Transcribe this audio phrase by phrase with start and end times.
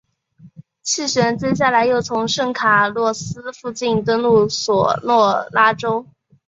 [0.81, 6.07] 气旋接下来又从圣卡洛斯附近登陆索诺拉州。